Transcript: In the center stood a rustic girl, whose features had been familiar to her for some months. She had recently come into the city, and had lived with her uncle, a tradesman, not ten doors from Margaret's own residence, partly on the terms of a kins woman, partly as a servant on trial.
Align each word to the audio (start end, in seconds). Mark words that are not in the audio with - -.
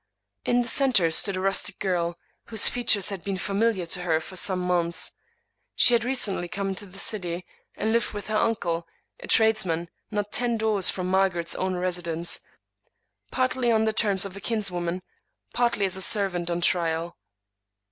In 0.45 0.61
the 0.61 0.67
center 0.67 1.11
stood 1.11 1.35
a 1.37 1.39
rustic 1.39 1.77
girl, 1.77 2.17
whose 2.45 2.67
features 2.67 3.09
had 3.09 3.23
been 3.23 3.37
familiar 3.37 3.85
to 3.85 4.01
her 4.01 4.19
for 4.19 4.35
some 4.35 4.57
months. 4.57 5.11
She 5.75 5.93
had 5.93 6.03
recently 6.03 6.47
come 6.47 6.69
into 6.69 6.87
the 6.87 6.97
city, 6.97 7.45
and 7.75 7.89
had 7.89 7.93
lived 7.93 8.11
with 8.11 8.25
her 8.27 8.35
uncle, 8.35 8.87
a 9.19 9.27
tradesman, 9.27 9.91
not 10.09 10.31
ten 10.31 10.57
doors 10.57 10.89
from 10.89 11.05
Margaret's 11.05 11.53
own 11.53 11.75
residence, 11.75 12.41
partly 13.29 13.71
on 13.71 13.83
the 13.83 13.93
terms 13.93 14.25
of 14.25 14.35
a 14.35 14.41
kins 14.41 14.71
woman, 14.71 15.03
partly 15.53 15.85
as 15.85 15.95
a 15.95 16.01
servant 16.01 16.49
on 16.49 16.61
trial. 16.61 17.15